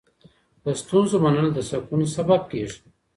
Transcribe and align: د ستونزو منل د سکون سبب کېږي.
د 0.63 0.65
ستونزو 0.81 1.15
منل 1.23 1.47
د 1.53 1.59
سکون 1.69 2.01
سبب 2.15 2.41
کېږي. 2.51 2.79